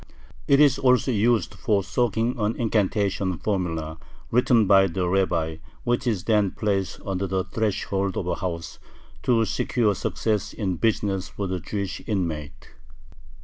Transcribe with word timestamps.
It 0.47 0.59
is 0.59 0.79
also 0.79 1.11
used 1.11 1.53
for 1.53 1.83
soaking 1.83 2.39
an 2.39 2.55
incantation 2.55 3.37
formula 3.37 3.99
written 4.31 4.65
by 4.65 4.87
the 4.87 5.07
rabbi, 5.07 5.57
which 5.83 6.07
is 6.07 6.23
then 6.23 6.49
placed 6.49 6.99
under 7.05 7.27
the 7.27 7.43
threshold 7.43 8.17
of 8.17 8.25
a 8.25 8.33
house, 8.33 8.79
to 9.21 9.45
secure 9.45 9.93
success 9.93 10.53
in 10.53 10.77
business 10.77 11.27
for 11.29 11.45
the 11.45 11.59
Jewish 11.59 12.01
inmate. 12.07 12.71